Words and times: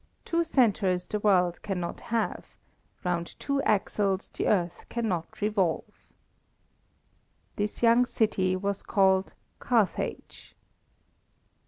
Two 0.25 0.43
centres 0.43 1.05
the 1.05 1.19
world 1.19 1.61
cannot 1.61 1.99
have; 1.99 2.47
round 3.05 3.35
two 3.39 3.61
axles 3.61 4.29
the 4.29 4.47
earth 4.47 4.83
cannot 4.89 5.39
revolve. 5.41 5.93
This 7.55 7.83
young 7.83 8.07
city 8.07 8.55
was 8.55 8.81
called 8.81 9.35
Carthage. 9.59 10.55